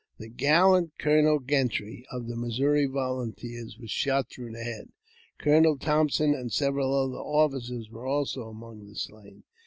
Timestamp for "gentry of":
1.39-2.25